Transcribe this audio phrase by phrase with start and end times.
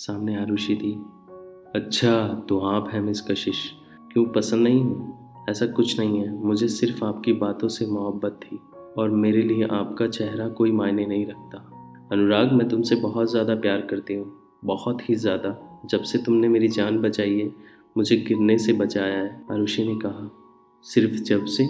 [0.00, 0.92] सामने आरुषि थी
[1.74, 3.58] अच्छा तो आप हैं मिस कशिश।
[4.12, 5.44] क्यों, पसंद नहीं हो?
[5.50, 8.58] ऐसा कुछ नहीं है। मुझे सिर्फ़ आपकी बातों से मोहब्बत थी
[8.98, 11.58] और मेरे लिए आपका चेहरा कोई मायने नहीं रखता।
[12.12, 14.32] अनुराग, मैं तुमसे बहुत ज़्यादा प्यार करती हूँ,
[14.64, 15.56] बहुत ही ज़्यादा।
[15.90, 17.52] जब से तुमने मेरी जान बचाई है,
[17.96, 20.30] मुझे गिरने से बचाया है, आरुषि ने कहा।
[20.82, 21.66] सिर्फ़ जब से?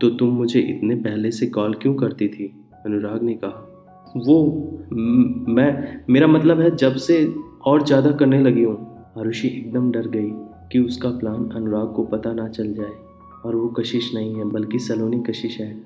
[0.00, 2.46] तो तुम मुझे इतने पहले से कॉल क्यों करती थी?
[2.86, 3.72] अनुराग ने कहा।
[4.16, 4.42] वो
[5.48, 7.24] मैं, मेरा मतलब है जब से
[7.66, 8.76] और ज़्यादा करने लगी हूँ।
[9.18, 10.30] आरुषि एकदम डर गई
[10.72, 12.92] कि उसका प्लान अनुराग को पता ना चल जाए
[13.44, 15.84] और वो कशिश नहीं है, बल्कि सलोनी कशिश है।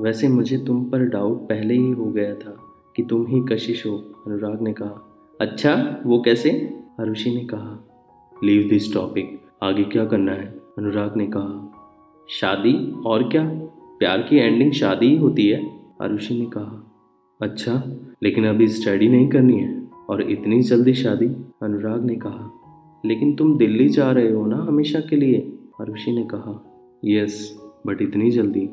[0.00, 2.56] वैसे मुझे तुम पर डाउट पहले ही हो गया था
[2.96, 5.04] कि तुम ही कशिश हो, अनुराग ने कहा।
[5.40, 6.50] अच्छा वो कैसे?
[7.00, 7.84] आरुषि ने कहा।
[8.44, 10.46] लीव दिस टॉपिक आगे क्या करना है?
[10.78, 11.74] अनुराग ने कहा।
[12.30, 13.02] शादी?
[13.06, 13.44] और क्या?
[13.98, 15.66] प्यार की एंडिंग शादी ही होती है?
[16.02, 16.84] आरुषि ने कहा।
[17.40, 17.82] अच्छा
[18.22, 19.77] लेकिन अभी स्टडी नहीं करनी है।
[20.08, 21.26] और इतनी जल्दी शादी?
[21.62, 22.60] अनुराग ने कहा।
[23.06, 25.58] लेकिन तुम दिल्ली जा रहे हो ना हमेशा के लिए?
[25.80, 26.64] आरुषि ने कहा।
[27.04, 28.68] यस बट इतनी जल्दी।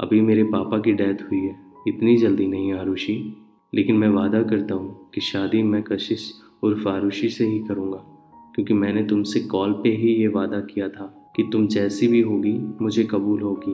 [0.00, 1.56] अभी मेरे पापा की डेथ हुई है।
[1.88, 3.42] इतनी जल्दी नहीं आरुषि
[3.74, 8.04] लेकिन मैं वादा करता हूँ कि शादी मैं कशिश उर्फ़ आरुषि से ही करूँगा।
[8.54, 12.60] क्योंकि मैंने तुमसे कॉल पे ही ये वादा किया था कि तुम जैसी भी होगी,
[12.82, 13.72] मुझे कबूल होगी।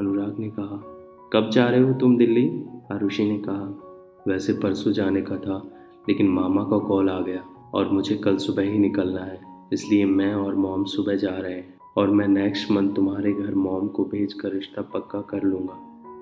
[0.00, 0.90] अनुराग ने कहा।
[1.32, 2.64] कब जा रहे हो तुम दिल्ली?
[2.92, 3.80] आरुषि ने कहा।
[4.28, 5.73] वैसे परसों जाने का था।
[6.08, 7.42] लेकिन मामा का कॉल आ गया
[7.74, 9.40] और मुझे कल सुबह ही निकलना है,
[9.72, 13.88] इसलिए मैं और मॉम सुबह जा रहे हैं और मैं नेक्स्ट मंथ तुम्हारे घर मॉम
[13.88, 15.76] को भेज कर रिश्ता पक्का कर लूँगा।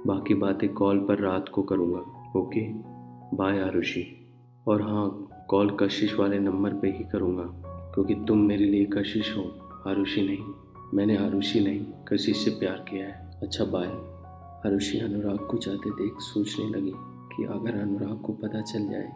[0.07, 2.01] बाकी बातें कॉल पर रात को करूँगा,
[2.39, 2.61] ओके?
[3.37, 4.05] बाय आरुषि।
[4.69, 7.45] और हाँ कॉल कशिश वाले नंबर पे ही करूँगा,
[7.95, 9.43] क्योंकि तुम मेरे लिए कशिश हो,
[9.87, 10.53] आरुषि नहीं।
[10.95, 13.87] मैंने आरुषि नहीं, कशिश से प्यार किया है। अच्छा बाय
[14.67, 16.93] आरुषि अनुराग को जाते देख सोचने लगी
[17.35, 19.11] कि अगर अनुराग को पता चल जाए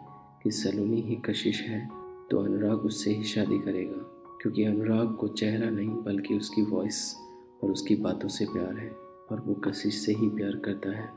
[0.47, 1.77] कि सलोनी ही कशिश है
[2.31, 3.97] तो अनुराग उससे ही शादी करेगा,
[4.41, 6.99] क्योंकि अनुराग को चेहरा नहीं, बल्कि उसकी वॉइस
[7.63, 8.87] और उसकी बातों से प्यार है,
[9.31, 11.07] और वो कशिश से ही प्यार करता है।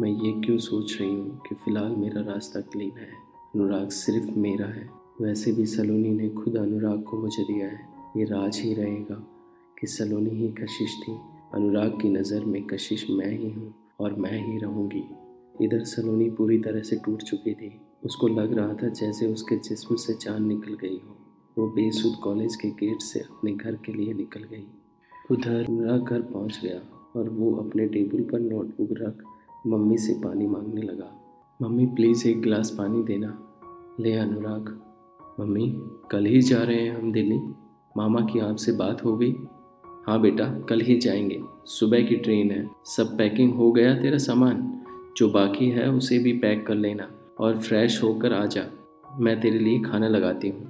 [0.00, 3.08] मैं ये क्यों सोच रही हूँ कि फ़िलहाल मेरा रास्ता क्लीन है,
[3.54, 4.88] अनुराग सिर्फ़ मेरा है।
[5.20, 7.80] वैसे भी सलोनी ने खुद अनुराग को मुझे दिया है,
[8.16, 9.22] ये राज ही रहेगा
[9.76, 11.16] कि सलोनी ही कशिश थी।
[11.54, 15.04] अनुराग की नज़र में कशिश मैं ही हूँ और मैं ही रहूँगी।
[15.60, 17.72] इधर सलोनी पूरी तरह से टूट चुकी थी
[18.04, 21.16] उसको लग रहा था जैसे उसके जिस्म से जान निकल गई हो।
[21.58, 24.66] वो बेसुद कॉलेज के गेट से अपने घर के लिए निकल गई।
[25.30, 29.22] उधर अनुराग घर पहुँच गया और वो अपने टेबल पर नोटबुक रख
[29.66, 33.58] मम्मी से पानी मांगने लगा। मम्मी, प्लीज़ एक गिलास पानी देना।
[34.00, 34.82] ले अनुराग।
[35.40, 35.74] मम्मी,
[36.10, 37.40] कल ही जा रहे हैं हम दिल्ली।
[37.96, 39.34] मामा की आपसे बात हो गई।
[39.86, 44.82] हाँ बेटा, कल ही जाएँगे। सुबह की ट्रेन है। सब पैकिंग हो गया तेरा सामान।
[45.16, 47.10] जो बाकी है उसे भी पैक कर लेना।
[47.42, 48.62] और फ्रेश होकर आ जा।
[49.20, 50.66] मैं तेरे लिए खाना लगाती हूँ।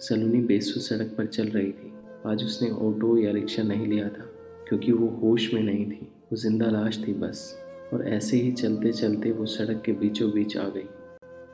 [0.00, 1.92] सलोनी बेसु सड़क पर चल रही थी।
[2.26, 4.24] आज उसने ऑटो या रिक्शा नहीं लिया था,
[4.68, 7.40] क्योंकि वो होश में नहीं थी। वो ज़िंदा लाश थी बस,
[7.92, 10.86] और ऐसे ही चलते चलते वो सड़क के बीचों बीच आ गई।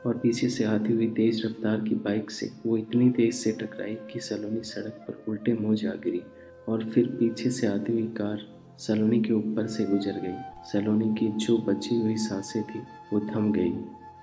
[0.05, 3.97] और पीछे से आती हुई तेज रफ्तार की बाइक से वो इतनी तेज से टकराई
[4.11, 6.21] कि सलोनी सड़क पर उल्टे मुँह जा गिरी,
[6.69, 8.47] और फिर पीछे से आती हुई कार
[8.79, 12.79] सलोनी के ऊपर से गुजर गई। सलोनी की जो बची हुई साँसें थी,
[13.13, 13.73] वो थम गई।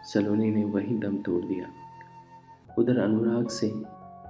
[0.05, 1.67] सलोनी ने वही दम तोड़ दिया।
[2.79, 3.69] उधर अनुराग से,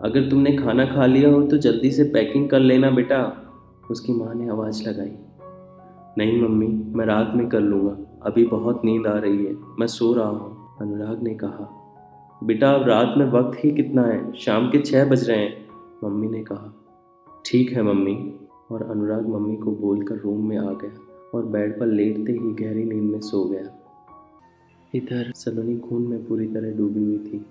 [0.02, 3.48] अगर तुमने खाना खा लिया हो तो जल्दी से पैकिंग कर लेना बेटा।
[3.90, 5.16] उसकी माँ ने आवाज़ लगाई।
[6.18, 10.12] नहीं मम्मी, मैं रात में कर लूँगा। अभी बहुत नींद आ रही है। मैं सो
[10.12, 11.78] रहा हूँ। अनुराग ने कहा।
[12.44, 14.32] बेटा, अब रात में वक्त ही कितना है?
[14.32, 15.68] शाम के छः बज रहे हैं।
[16.04, 16.84] मम्मी ने कहा।
[17.46, 18.34] ठीक है मम्मी।
[18.70, 20.90] और अनुराग मम्मी को बोलकर रूम में आ गया
[21.34, 23.81] और बेड पर लेटते ही गहरी नींद में सो गया।
[24.94, 27.46] इधर सलोनी खून में पूरी तरह डूबी हुई थी।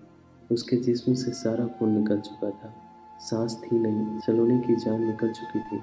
[0.51, 2.73] उसके जिस्म से सारा खून निकल चुका था।
[3.19, 5.79] सांस थी नहीं, सलोनी की जान निकल चुकी थी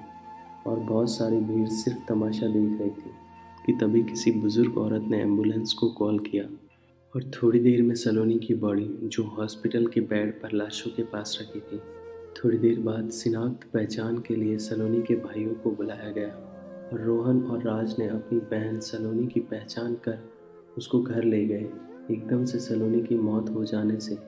[0.66, 3.10] और बहुत सारी भीड़ सिर्फ़ तमाशा देख रही थी
[3.66, 6.44] कि तभी किसी बुज़ुर्ग औरत ने एंबुलेंस को कॉल किया
[7.14, 11.38] और थोड़ी देर में सलोनी की बॉडी, जो हॉस्पिटल के बेड पर लाशों के पास
[11.42, 11.80] रखी थी,
[12.36, 16.28] थोड़ी देर बाद शिनाख्त पहचान के लिए सलोनी के भाइयों को बुलाया गया
[16.92, 20.37] और रोहन और राज ने अपनी बहन सलोनी की पहचान कर
[20.76, 21.68] उसको घर ले गए।
[22.10, 24.18] एकदम से सलोनी की मौत हो जाने से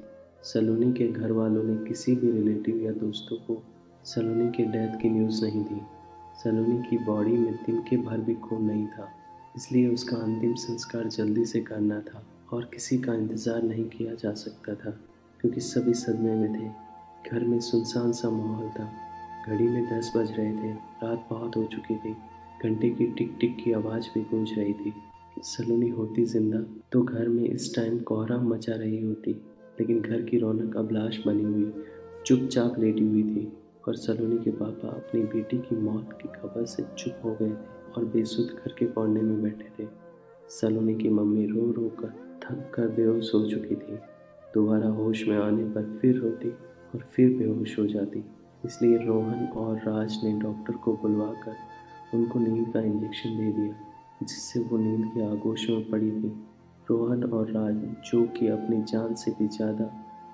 [0.44, 3.62] सलोनी के घर वालों ने किसी भी रिलेटिव या दोस्तों को
[4.04, 5.80] सलोनी के डेथ की न्यूज़ नहीं दी।
[6.36, 9.08] सलोनी की बॉडी में दिन के भर भी खून नहीं था,
[9.56, 14.32] इसलिए उसका अंतिम संस्कार जल्दी से करना था और किसी का इंतज़ार नहीं किया जा
[14.34, 14.90] सकता था,
[15.40, 18.90] क्योंकि सभी सदमे में थे। घर में सुनसान सा माहौल था।
[19.46, 22.16] घड़ी में दस बज रहे थे, रात बहुत हो चुकी थी।
[22.62, 24.92] घंटे की टिक टिक की आवाज़ भी गूंज रही थी।
[25.36, 26.58] सलोनी होती ज़िंदा
[26.92, 29.32] तो घर में इस टाइम कोहरा मचा रही होती,
[29.80, 31.72] लेकिन घर की रौनक अब लाश बनी हुई,
[32.26, 33.46] चुपचाप लेटी हुई थी,
[33.88, 37.92] और सलोनी के पापा अपनी बेटी की मौत की खबर से चुप हो गए थे
[37.92, 39.88] और बेसुध घर के कोने में बैठे थे।
[40.50, 43.96] सलोनी की मम्मी रो रो कर थक कर बेहोश हो चुकी थी।
[44.54, 48.24] दोबारा होश में आने पर फिर रोती और फिर बेहोश हो जाती।
[48.64, 53.86] इसलिए रोहन और राज ने डॉक्टर को बुलवाकर उनको नींद का इंजेक्शन दे दिया।
[54.22, 56.28] जिससे वो नींद की आगोश में पड़ी थी।
[56.90, 57.76] रोहन और राज,
[58.12, 59.84] जो कि अपनी जान से भी ज़्यादा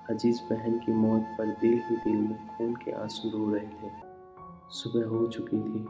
[0.09, 3.89] अज़ीज़ बहन की मौत पर दिल ही दिल में खून के आँसू रो रहे थे।
[4.69, 5.83] सुबह हो चुकी थी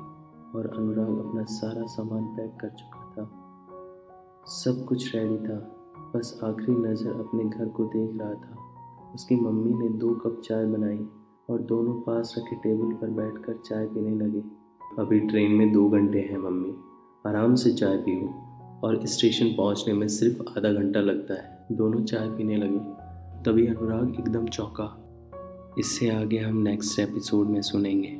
[0.56, 3.30] और अनुराग अपना सारा सामान पैक कर चुका था।
[4.46, 5.56] सब कुछ रेडी था,
[6.16, 10.66] बस आखिरी नज़र अपने घर को देख रहा था। उसकी मम्मी ने दो कप चाय
[10.66, 11.08] बनाई
[11.50, 14.44] और दोनों पास रखे टेबल पर बैठकर चाय पीने लगे।
[15.00, 16.76] अभी ट्रेन में दो घंटे हैं, मम्मी।
[17.28, 18.26] आराम से चाय पियो
[18.84, 23.08] और स्टेशन पहुँचने में सिर्फ़ आधा घंटा लगता है। दोनों चाय पीने लगे।
[23.44, 25.04] तभी अनुराग एकदम चौंका।
[25.80, 28.20] इससे आगे हम नेक्स्ट एपिसोड में सुनेंगे।